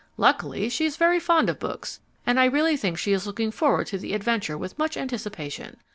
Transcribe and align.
Luckily, 0.17 0.67
she 0.67 0.85
is 0.85 0.97
very 0.97 1.19
fond 1.19 1.47
of 1.47 1.59
books, 1.59 1.99
and 2.25 2.39
I 2.39 2.45
really 2.45 2.75
think 2.75 2.97
she 2.97 3.13
is 3.13 3.27
looking 3.27 3.51
forward 3.51 3.85
to 3.93 3.99
the 3.99 4.13
adventure 4.15 4.57
with 4.57 4.79
much 4.79 4.97
anticipation. 4.97 5.77